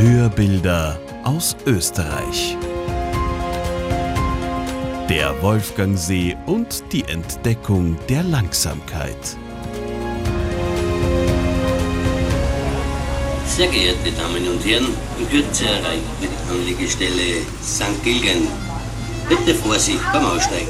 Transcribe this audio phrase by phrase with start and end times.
[0.00, 2.56] Hörbilder aus Österreich.
[5.10, 9.36] Der Wolfgangsee und die Entdeckung der Langsamkeit.
[13.44, 14.86] Sehr geehrte Damen und Herren,
[15.18, 18.02] in Kürze erreicht die Anlegestelle St.
[18.02, 18.48] Gilgen.
[19.28, 20.68] Bitte Vorsicht beim Aussteigen.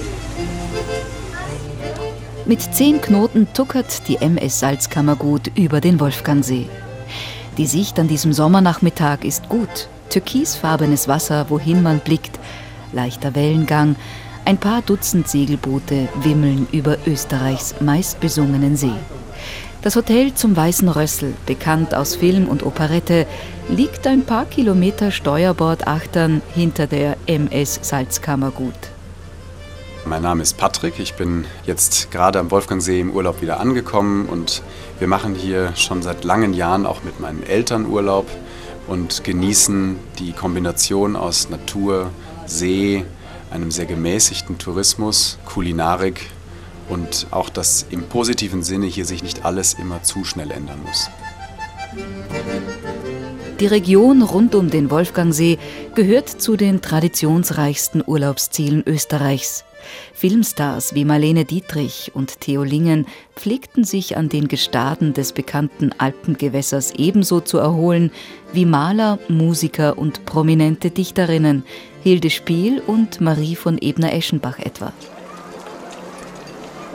[2.47, 6.67] Mit zehn Knoten tuckert die MS Salzkammergut über den Wolfgangsee.
[7.57, 9.89] Die Sicht an diesem Sommernachmittag ist gut.
[10.11, 12.39] Türkisfarbenes Wasser, wohin man blickt,
[12.93, 13.97] leichter Wellengang,
[14.45, 18.93] ein paar Dutzend Segelboote wimmeln über Österreichs meistbesungenen See.
[19.83, 23.27] Das Hotel zum Weißen Rössel, bekannt aus Film und Operette,
[23.69, 28.90] liegt ein paar Kilometer Steuerbordachtern hinter der MS Salzkammergut.
[30.07, 34.63] Mein Name ist Patrick, ich bin jetzt gerade am Wolfgangsee im Urlaub wieder angekommen und
[34.99, 38.27] wir machen hier schon seit langen Jahren auch mit meinen Eltern Urlaub
[38.87, 42.11] und genießen die Kombination aus Natur,
[42.47, 43.05] See,
[43.51, 46.31] einem sehr gemäßigten Tourismus, Kulinarik
[46.89, 51.11] und auch, dass im positiven Sinne hier sich nicht alles immer zu schnell ändern muss.
[53.61, 55.59] Die Region rund um den Wolfgangsee
[55.95, 59.65] gehört zu den traditionsreichsten Urlaubszielen Österreichs.
[60.15, 66.93] Filmstars wie Marlene Dietrich und Theo Lingen pflegten sich an den Gestaden des bekannten Alpengewässers
[66.97, 68.11] ebenso zu erholen
[68.55, 71.63] wie Maler, Musiker und prominente Dichterinnen,
[72.03, 74.95] Hilde Spiel und Marie von Ebner-Eschenbach etwa.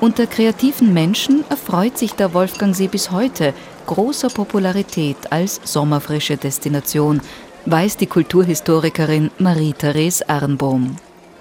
[0.02, 3.54] Unter kreativen Menschen erfreut sich der Wolfgangsee bis heute
[3.86, 7.22] großer Popularität als sommerfrische Destination,
[7.66, 10.98] weiß die Kulturhistorikerin Marie-Therese Arnbohm.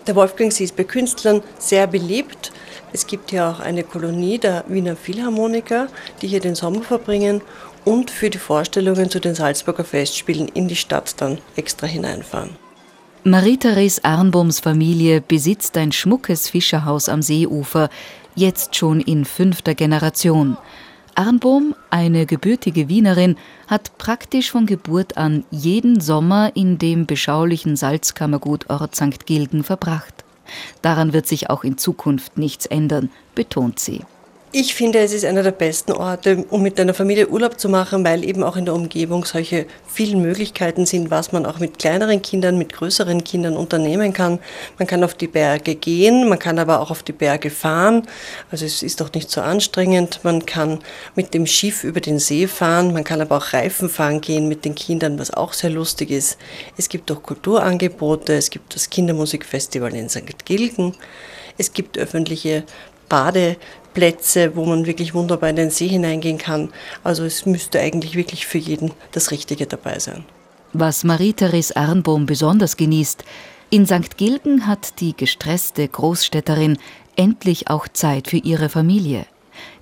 [0.07, 2.53] Der Wolfgangsee ist bei Künstlern sehr beliebt.
[2.93, 5.89] Es gibt ja auch eine Kolonie der Wiener Philharmoniker,
[6.21, 7.41] die hier den Sommer verbringen
[7.85, 12.51] und für die Vorstellungen zu den Salzburger Festspielen in die Stadt dann extra hineinfahren.
[13.25, 17.89] Marie-Therese Arnbohms Familie besitzt ein schmuckes Fischerhaus am Seeufer,
[18.35, 20.59] jetzt schon in fünfter Generation.
[21.17, 23.37] Arnbohm, eine gebürtige Wienerin,
[23.67, 29.27] hat praktisch von Geburt an jeden Sommer in dem beschaulichen Salzkammergutort St.
[29.27, 30.25] Gilgen verbracht.
[30.83, 34.03] Daran wird sich auch in Zukunft nichts ändern, betont sie.
[34.57, 38.05] Ich finde, es ist einer der besten Orte, um mit deiner Familie Urlaub zu machen,
[38.05, 42.23] weil eben auch in der Umgebung solche vielen Möglichkeiten sind, was man auch mit kleineren
[42.23, 44.39] Kindern, mit größeren Kindern unternehmen kann.
[44.79, 48.07] Man kann auf die Berge gehen, man kann aber auch auf die Berge fahren.
[48.53, 50.21] Also es ist doch nicht so anstrengend.
[50.23, 50.79] Man kann
[51.17, 54.65] mit dem Schiff über den See fahren, man kann aber auch Reifen fahren gehen mit
[54.65, 56.39] den Kindern, was auch sehr lustig ist.
[56.77, 60.45] Es gibt auch Kulturangebote, es gibt das Kindermusikfestival in St.
[60.45, 60.95] Gilgen.
[61.57, 62.65] Es gibt öffentliche
[63.09, 66.71] Badeplätze, wo man wirklich wunderbar in den See hineingehen kann.
[67.03, 70.25] Also es müsste eigentlich wirklich für jeden das Richtige dabei sein.
[70.73, 73.25] Was Marie-Therese Arnbohm besonders genießt,
[73.71, 74.17] in St.
[74.17, 76.79] Gilgen hat die gestresste Großstädterin
[77.17, 79.27] endlich auch Zeit für ihre Familie.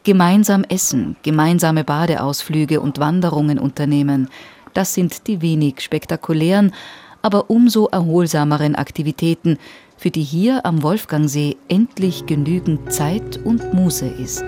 [0.04, 4.28] Gemeinsam essen, gemeinsame Badeausflüge und Wanderungen unternehmen,
[4.74, 6.74] das sind die wenig spektakulären,
[7.20, 9.58] aber umso erholsameren Aktivitäten,
[10.02, 14.44] für die hier am Wolfgangsee endlich genügend Zeit und Muße ist.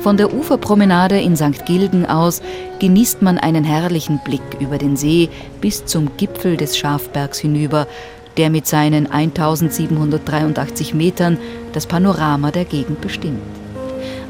[0.00, 1.64] Von der Uferpromenade in St.
[1.66, 2.42] Gilgen aus
[2.80, 5.28] genießt man einen herrlichen Blick über den See
[5.60, 7.86] bis zum Gipfel des Schafbergs hinüber,
[8.36, 11.38] der mit seinen 1783 Metern
[11.74, 13.38] das Panorama der Gegend bestimmt.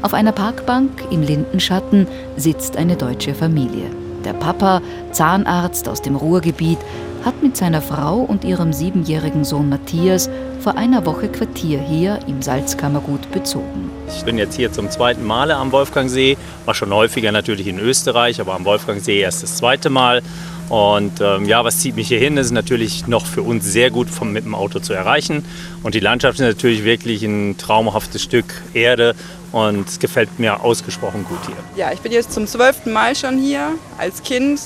[0.03, 4.06] Auf einer Parkbank im Lindenschatten sitzt eine deutsche Familie.
[4.27, 4.81] Der Papa,
[5.13, 6.79] Zahnarzt aus dem Ruhrgebiet,
[7.23, 10.29] hat mit seiner Frau und ihrem siebenjährigen Sohn Matthias
[10.59, 13.89] vor einer Woche Quartier hier im Salzkammergut bezogen.
[14.13, 18.41] Ich bin jetzt hier zum zweiten Mal am Wolfgangsee, war schon häufiger natürlich in Österreich,
[18.41, 20.21] aber am Wolfgangsee erst das zweite Mal.
[20.67, 22.35] Und ähm, ja, was zieht mich hier hin?
[22.35, 25.45] Ist natürlich noch für uns sehr gut vom, mit dem Auto zu erreichen.
[25.83, 29.15] Und die Landschaft ist natürlich wirklich ein traumhaftes Stück Erde
[29.57, 31.55] und es gefällt mir ausgesprochen gut hier.
[31.75, 33.73] Ja, ich bin jetzt zum zwölften Mal schon hier.
[33.97, 34.59] Als Kind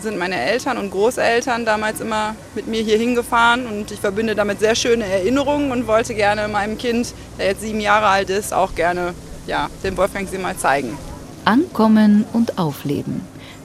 [0.00, 4.60] sind meine Eltern und Großeltern damals immer mit mir hier hingefahren und ich verbinde damit
[4.60, 8.74] sehr schöne Erinnerungen und wollte gerne meinem Kind, der jetzt sieben Jahre alt ist, auch
[8.76, 9.14] gerne
[9.48, 10.96] ja, den Wolfgangsee mal zeigen.
[11.44, 13.22] Ankommen und aufleben.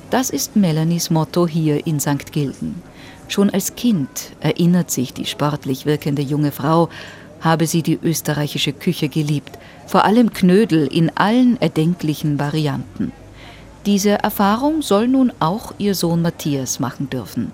[0.09, 2.31] Das ist Melanies Motto hier in St.
[2.31, 2.81] Gilgen.
[3.27, 6.89] Schon als Kind erinnert sich die sportlich wirkende junge Frau,
[7.43, 13.11] habe sie die österreichische Küche geliebt, vor allem Knödel in allen erdenklichen Varianten.
[13.85, 17.51] Diese Erfahrung soll nun auch ihr Sohn Matthias machen dürfen.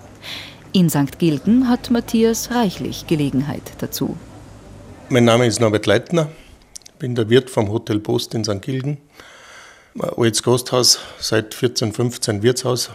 [0.72, 1.18] In St.
[1.18, 4.16] Gilgen hat Matthias reichlich Gelegenheit dazu.
[5.08, 6.28] Mein Name ist Norbert Leitner,
[7.00, 8.62] bin der Wirt vom Hotel Post in St.
[8.62, 8.98] Gilgen.
[9.98, 12.90] Altes Gasthaus, seit 14, 15 Wirtshaus.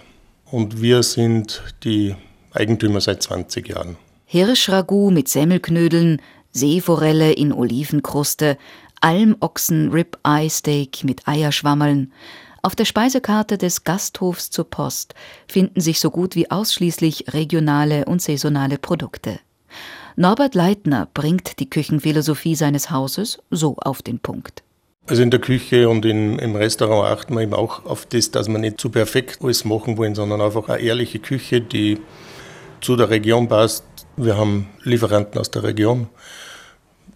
[0.49, 2.15] Und wir sind die
[2.53, 3.97] Eigentümer seit 20 Jahren.
[4.25, 6.21] Hirschragout mit Semmelknödeln,
[6.55, 8.57] Seeforelle in Olivenkruste,
[9.01, 12.13] Almochsen Rib-Eye Steak mit Eierschwammeln.
[12.61, 15.15] Auf der Speisekarte des Gasthofs zur Post
[15.47, 19.39] finden sich so gut wie ausschließlich regionale und saisonale Produkte.
[20.15, 24.63] Norbert Leitner bringt die Küchenphilosophie seines Hauses so auf den Punkt.
[25.07, 28.47] Also in der Küche und in, im Restaurant achten wir eben auch auf das, dass
[28.47, 31.99] wir nicht zu perfekt alles machen wollen, sondern einfach eine ehrliche Küche, die
[32.81, 33.83] zu der Region passt.
[34.17, 36.07] Wir haben Lieferanten aus der Region.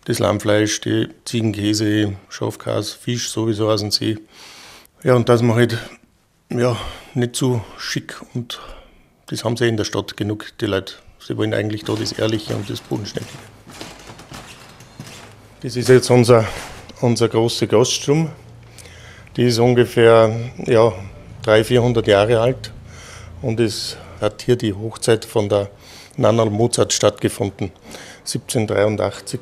[0.06, 4.18] Das Lammfleisch, die Ziegenkäse, Schafkäse, Fisch sowieso aus dem See.
[5.04, 5.78] Ja, und dass man halt
[6.50, 6.76] ja,
[7.14, 8.60] nicht zu schick und
[9.28, 10.96] das haben sie in der Stadt genug, die Leute.
[11.20, 13.38] Sie wollen eigentlich da das Ehrliche und das Bodenständige.
[15.62, 16.48] Das ist jetzt unser,
[17.02, 18.30] unser große Gaststrom.
[19.36, 20.36] Die ist ungefähr
[20.66, 20.92] ja,
[21.44, 22.72] 300, 400 Jahre alt
[23.42, 25.70] und es hat hier die Hochzeit von der
[26.18, 27.72] Nannal Mozart stattgefunden.
[28.20, 29.40] 1783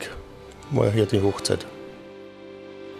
[0.71, 1.65] war hier die Hochzeit.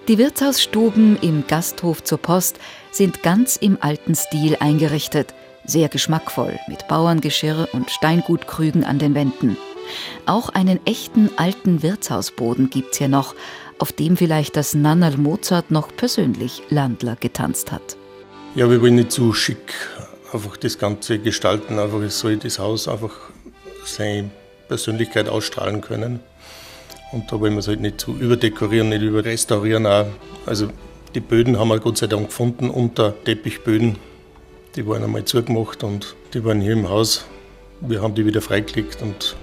[0.07, 2.59] Die Wirtshausstuben im Gasthof zur Post
[2.91, 5.33] sind ganz im alten Stil eingerichtet,
[5.65, 9.57] sehr geschmackvoll mit Bauerngeschirr und Steingutkrügen an den Wänden.
[10.25, 13.35] Auch einen echten alten Wirtshausboden gibt's hier noch,
[13.79, 17.97] auf dem vielleicht das Nannerl Mozart noch persönlich Landler getanzt hat.
[18.55, 19.73] Ja, wir wollen nicht zu schick
[20.33, 23.13] einfach das Ganze gestalten, einfach es soll das Haus einfach
[23.85, 24.29] seine
[24.67, 26.19] Persönlichkeit ausstrahlen können.
[27.11, 29.85] Und da wollen wir es halt nicht zu überdekorieren, nicht überrestaurieren.
[29.85, 30.07] Auch.
[30.45, 30.69] Also
[31.15, 33.97] die Böden haben wir Gott sei Dank gefunden unter Teppichböden.
[34.75, 37.25] Die waren einmal zugemacht und die waren hier im Haus.
[37.79, 39.35] Wir haben die wieder freigelegt und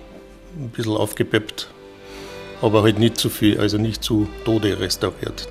[0.56, 1.68] ein bisschen aufgepeppt.
[2.60, 5.48] Aber halt nicht zu viel, also nicht zu Tode restauriert.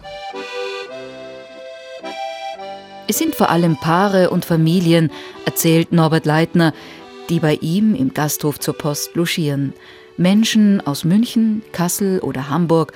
[3.07, 5.11] Es sind vor allem Paare und Familien,
[5.45, 6.73] erzählt Norbert Leitner,
[7.29, 9.73] die bei ihm im Gasthof zur Post logieren.
[10.15, 12.94] Menschen aus München, Kassel oder Hamburg,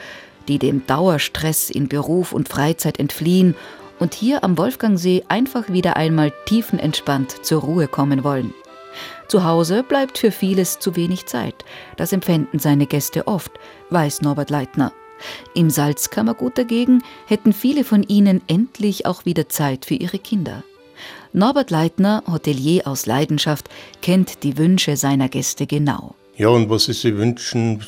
[0.47, 3.55] die dem Dauerstress in Beruf und Freizeit entfliehen
[3.99, 8.53] und hier am Wolfgangsee einfach wieder einmal tiefenentspannt zur Ruhe kommen wollen.
[9.27, 11.65] Zu Hause bleibt für vieles zu wenig Zeit.
[11.97, 13.51] Das empfinden seine Gäste oft,
[13.89, 14.93] weiß Norbert Leitner.
[15.53, 20.63] Im Salzkammergut dagegen hätten viele von ihnen endlich auch wieder Zeit für ihre Kinder.
[21.33, 23.69] Norbert Leitner, Hotelier aus Leidenschaft,
[24.01, 26.15] kennt die Wünsche seiner Gäste genau.
[26.35, 27.83] Ja, und was sie sich wünschen,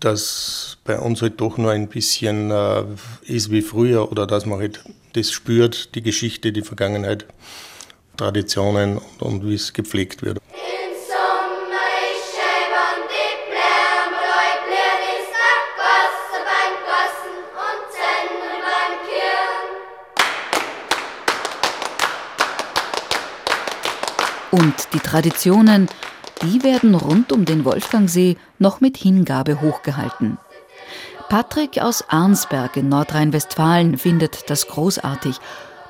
[0.00, 2.84] dass bei uns halt doch nur ein bisschen äh,
[3.22, 7.26] ist wie früher oder dass man halt das spürt, die Geschichte, die Vergangenheit,
[8.16, 10.41] Traditionen und, und wie es gepflegt wird.
[24.52, 25.88] Und die Traditionen
[26.42, 30.38] die werden rund um den Wolfgangsee noch mit Hingabe hochgehalten.
[31.28, 35.36] Patrick aus Arnsberg in Nordrhein-Westfalen findet das großartig,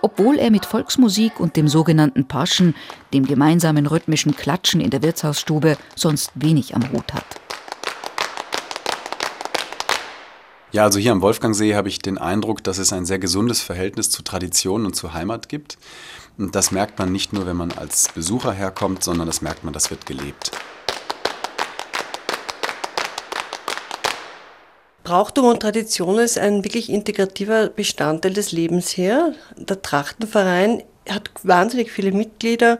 [0.02, 2.74] obwohl er mit Volksmusik und dem sogenannten Paschen,
[3.14, 7.41] dem gemeinsamen rhythmischen Klatschen in der Wirtshausstube, sonst wenig am Hut hat.
[10.72, 14.08] Ja, also hier am Wolfgangsee habe ich den Eindruck, dass es ein sehr gesundes Verhältnis
[14.08, 15.76] zu Tradition und zur Heimat gibt.
[16.38, 19.74] Und das merkt man nicht nur, wenn man als Besucher herkommt, sondern das merkt man,
[19.74, 20.50] das wird gelebt.
[25.04, 29.34] Brauchtum und Tradition ist ein wirklich integrativer Bestandteil des Lebens hier.
[29.58, 32.78] Der Trachtenverein hat wahnsinnig viele Mitglieder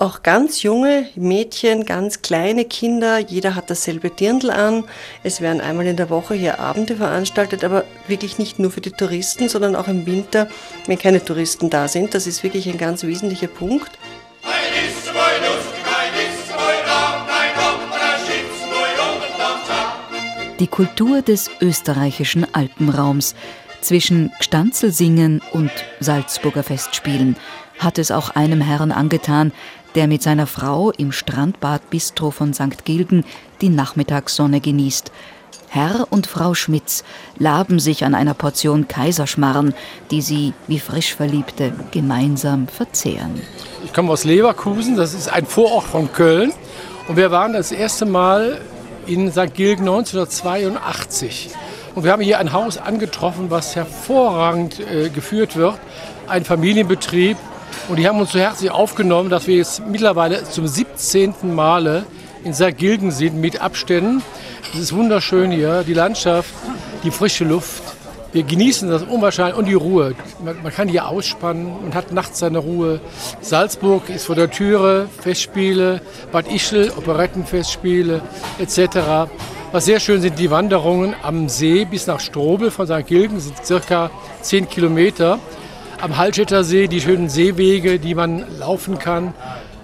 [0.00, 4.84] auch ganz junge Mädchen, ganz kleine Kinder, jeder hat dasselbe Dirndl an.
[5.22, 8.92] Es werden einmal in der Woche hier Abende veranstaltet, aber wirklich nicht nur für die
[8.92, 10.48] Touristen, sondern auch im Winter,
[10.86, 12.14] wenn keine Touristen da sind.
[12.14, 13.90] Das ist wirklich ein ganz wesentlicher Punkt.
[20.58, 23.34] Die Kultur des österreichischen Alpenraums
[23.82, 27.36] zwischen Gstanzelsingen und Salzburger Festspielen
[27.80, 29.52] hat es auch einem Herrn angetan,
[29.94, 32.84] der mit seiner Frau im Strandbad Bistro von St.
[32.84, 33.24] Gilgen
[33.60, 35.10] die Nachmittagssonne genießt.
[35.68, 37.04] Herr und Frau Schmitz
[37.38, 39.72] laben sich an einer Portion Kaiserschmarren,
[40.10, 43.40] die sie, wie frisch Verliebte, gemeinsam verzehren.
[43.84, 46.52] Ich komme aus Leverkusen, das ist ein Vorort von Köln.
[47.06, 48.60] Und wir waren das erste Mal
[49.06, 49.54] in St.
[49.54, 51.50] Gilgen 1982.
[51.94, 55.78] Und wir haben hier ein Haus angetroffen, was hervorragend äh, geführt wird.
[56.26, 57.36] Ein Familienbetrieb,
[57.90, 61.34] und die haben uns so herzlich aufgenommen, dass wir jetzt mittlerweile zum 17.
[61.42, 62.04] Male
[62.44, 62.76] in St.
[62.76, 64.22] Gilgen sind mit Abständen.
[64.72, 66.54] Es ist wunderschön hier, die Landschaft,
[67.02, 67.82] die frische Luft.
[68.32, 70.14] Wir genießen das unwahrscheinlich und die Ruhe.
[70.44, 73.00] Man, man, kann hier ausspannen und hat nachts seine Ruhe.
[73.40, 78.22] Salzburg ist vor der Türe, Festspiele, Bad Ischl, Operettenfestspiele
[78.60, 79.28] etc.
[79.72, 83.04] Was sehr schön sind die Wanderungen am See bis nach Strobel von St.
[83.04, 85.40] Gilgen, sind circa 10 Kilometer.
[86.00, 89.34] Am Hallstätter See die schönen Seewege, die man laufen kann.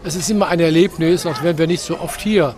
[0.02, 2.54] Es ist immer ein Erlebnis, als wären wir nicht so oft hier.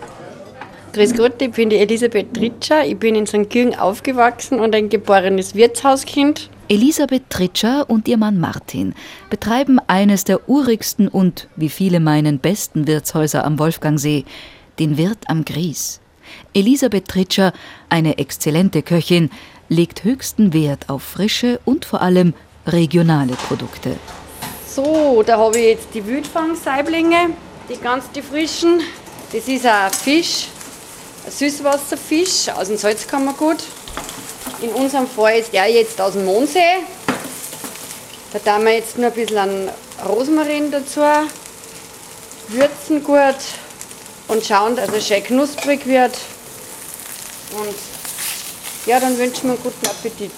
[0.93, 2.87] Grüß Gott, ich bin die Elisabeth Tritscher.
[2.87, 3.51] Ich bin in St.
[3.51, 6.51] Gilgen aufgewachsen und ein geborenes Wirtshauskind.
[6.69, 8.95] Elisabeth Tritscher und ihr Mann Martin
[9.29, 14.25] betreiben eines der urigsten und, wie viele meinen, besten Wirtshäuser am Wolfgangsee,
[14.79, 16.01] den Wirt am Gries.
[16.55, 17.53] Elisabeth Tritscher,
[17.89, 19.31] eine exzellente Köchin,
[19.69, 22.35] legt höchsten Wert auf frische und vor allem
[22.73, 23.97] regionale Produkte.
[24.69, 27.31] So, da habe ich jetzt die Wildfangsaiblinge,
[27.69, 28.81] die ganz die frischen.
[29.33, 30.49] Das ist ein Fisch,
[31.29, 33.59] Süßwasserfisch aus dem Salzkammergut.
[34.63, 36.79] In unserem Fall ist der jetzt aus dem Mondsee.
[38.33, 39.69] Da tun wir jetzt nur ein bisschen an
[40.07, 41.01] Rosmarin dazu,
[42.49, 43.37] würzen gut
[44.29, 46.17] und schauen, dass er schön knusprig wird.
[47.53, 47.75] Und
[48.87, 50.31] ja, dann wünschen wir einen guten Appetit.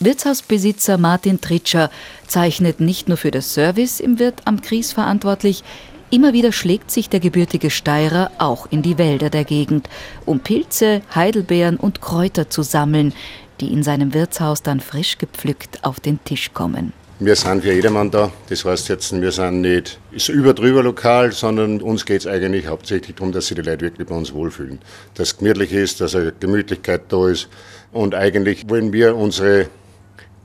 [0.00, 1.90] Wirtshausbesitzer Martin Tritscher
[2.26, 5.64] zeichnet nicht nur für das Service im Wirt am Kries verantwortlich,
[6.10, 9.90] Immer wieder schlägt sich der gebürtige Steirer auch in die Wälder der Gegend,
[10.24, 13.12] um Pilze, Heidelbeeren und Kräuter zu sammeln,
[13.60, 16.94] die in seinem Wirtshaus dann frisch gepflückt auf den Tisch kommen.
[17.20, 18.32] Wir sind für jedermann da.
[18.48, 23.16] Das heißt jetzt, wir sind nicht ist über lokal, sondern uns geht es eigentlich hauptsächlich
[23.16, 24.78] darum, dass sich die Leute wirklich bei uns wohlfühlen.
[25.14, 27.48] Dass es gemütlich ist, dass eine Gemütlichkeit da ist.
[27.92, 29.68] Und eigentlich wollen wir unsere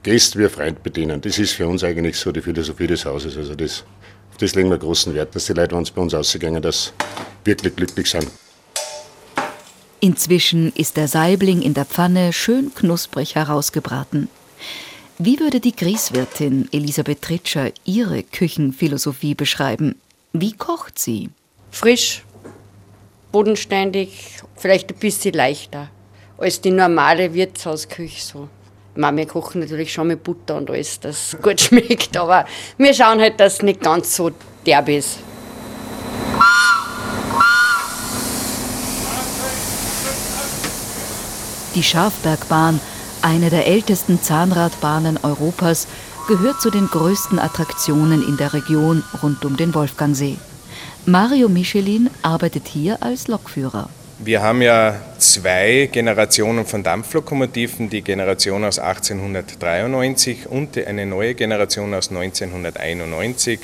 [0.04, 1.22] Gäste wie Freund bedienen.
[1.22, 3.38] Das ist für uns eigentlich so die Philosophie des Hauses.
[3.38, 3.86] Also das
[4.34, 6.92] auf das legen wir großen Wert, dass die Leute, wenn sie bei uns ausgegangen dass
[7.46, 8.28] wirklich glücklich sind.
[10.00, 14.28] Inzwischen ist der Saibling in der Pfanne schön knusprig herausgebraten.
[15.20, 19.96] Wie würde die Grieswirtin Elisabeth Tritscher ihre Küchenphilosophie beschreiben?
[20.34, 21.30] Wie kocht sie?
[21.70, 22.24] Frisch,
[23.32, 25.90] bodenständig, vielleicht ein bisschen leichter
[26.38, 28.50] als die normale Wirtshausküche so.
[28.96, 32.46] Wir kochen natürlich schon mit Butter und alles, das gut schmeckt, aber
[32.78, 34.32] wir schauen halt, dass es nicht ganz so
[34.66, 35.20] derb ist.
[41.76, 42.80] Die Schafbergbahn,
[43.24, 45.88] eine der ältesten Zahnradbahnen Europas,
[46.28, 50.38] gehört zu den größten Attraktionen in der Region rund um den Wolfgangsee.
[51.06, 53.90] Mario Michelin arbeitet hier als Lokführer.
[54.20, 61.94] Wir haben ja zwei Generationen von Dampflokomotiven, die Generation aus 1893 und eine neue Generation
[61.96, 63.60] aus 1991.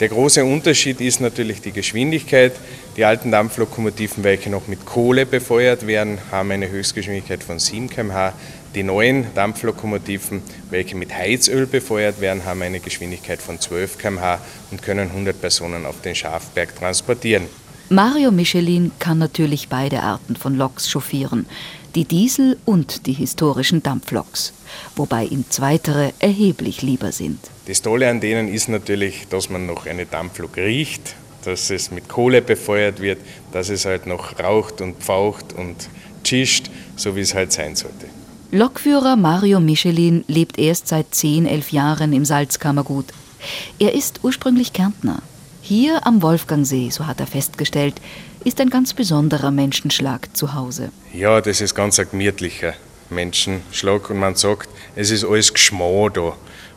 [0.00, 2.52] Der große Unterschied ist natürlich die Geschwindigkeit.
[2.96, 8.32] Die alten Dampflokomotiven, welche noch mit Kohle befeuert werden, haben eine Höchstgeschwindigkeit von 7 km/h.
[8.74, 14.40] Die neuen Dampflokomotiven, welche mit Heizöl befeuert werden, haben eine Geschwindigkeit von 12 km/h
[14.72, 17.46] und können 100 Personen auf den Schafberg transportieren.
[17.90, 21.44] Mario Michelin kann natürlich beide Arten von Loks chauffieren,
[21.94, 24.54] die Diesel- und die historischen Dampfloks,
[24.96, 27.38] wobei ihm zweitere erheblich lieber sind.
[27.66, 31.14] Das Tolle an denen ist natürlich, dass man noch eine Dampflok riecht,
[31.44, 33.18] dass es mit Kohle befeuert wird,
[33.52, 35.88] dass es halt noch raucht und pfaucht und
[36.24, 38.06] zischt, so wie es halt sein sollte.
[38.50, 43.06] Lokführer Mario Michelin lebt erst seit 10, 11 Jahren im Salzkammergut.
[43.78, 45.20] Er ist ursprünglich Kärntner.
[45.66, 47.94] Hier am Wolfgangsee, so hat er festgestellt,
[48.44, 50.90] ist ein ganz besonderer Menschenschlag zu Hause.
[51.14, 52.74] Ja, das ist ganz ein gemütlicher
[53.08, 56.34] Menschenschlag und man sagt, es ist alles Geschmau da.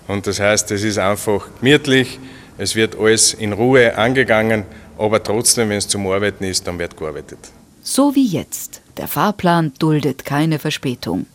[0.07, 2.17] Und das heißt, es ist einfach gemütlich,
[2.57, 4.63] es wird alles in Ruhe angegangen,
[4.97, 7.39] aber trotzdem, wenn es zum Arbeiten ist, dann wird gearbeitet.
[7.83, 8.79] So wie jetzt.
[8.95, 11.25] Der Fahrplan duldet keine Verspätung.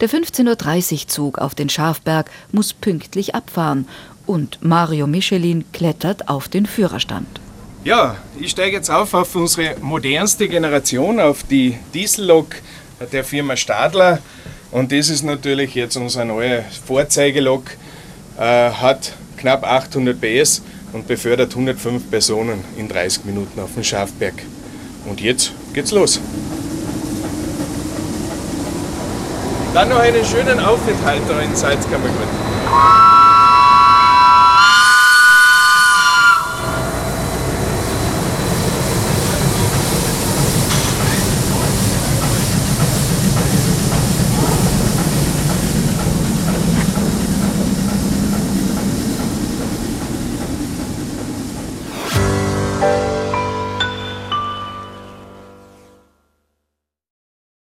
[0.00, 3.88] Der 15.30 Uhr Zug auf den Schafberg muss pünktlich abfahren
[4.26, 7.40] und Mario Michelin klettert auf den Führerstand.
[7.84, 12.56] Ja, ich steige jetzt auf auf unsere modernste Generation, auf die Diesellok
[13.12, 14.20] der Firma Stadler.
[14.70, 17.64] Und das ist natürlich jetzt unsere neue Vorzeigelok,
[18.38, 20.62] äh, hat knapp 800 PS
[20.92, 24.34] und befördert 105 Personen in 30 Minuten auf den Schafberg.
[25.06, 26.20] Und jetzt geht's los.
[29.74, 33.23] Dann noch einen schönen Aufenthalt da in Salzkammergut.